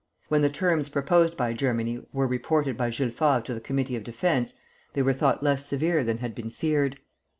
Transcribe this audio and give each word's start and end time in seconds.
When 0.29 0.41
the 0.41 0.49
terms, 0.49 0.89
proposed 0.89 1.37
by 1.37 1.53
Germany 1.53 2.01
were 2.11 2.25
reported 2.25 2.75
by 2.75 2.89
Jules 2.89 3.13
Favre 3.13 3.41
to 3.41 3.53
the 3.53 3.61
Committee 3.61 3.95
of 3.95 4.03
Defence, 4.03 4.55
they 4.93 5.03
were 5.03 5.13
thought 5.13 5.43
less 5.43 5.67
severe 5.67 6.03
than 6.03 6.17
had 6.17 6.33
been 6.33 6.49
feared. 6.49 6.97